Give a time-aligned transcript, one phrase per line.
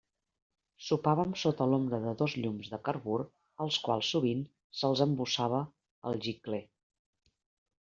[0.85, 3.19] Sopàvem sota l'ombra de dos llums de carbur
[3.67, 4.43] als quals sovint
[4.83, 5.65] se'ls embossava
[6.15, 6.65] el gicler.